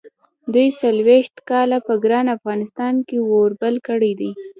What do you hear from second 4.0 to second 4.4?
دی.